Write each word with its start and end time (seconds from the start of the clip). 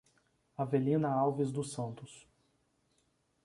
Avelina 0.57 1.11
Alves 1.13 1.51
do 1.51 1.63
Santos 1.63 2.27